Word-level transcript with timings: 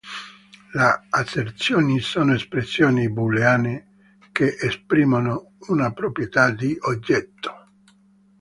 Le 0.71 0.85
asserzioni 1.17 1.99
sono 1.99 2.33
espressioni 2.33 3.07
booleane 3.11 4.17
che 4.31 4.57
esprimono 4.59 5.57
una 5.67 5.93
proprietà 5.93 6.49
di 6.49 6.69
un 6.71 6.93
oggetto. 6.95 7.65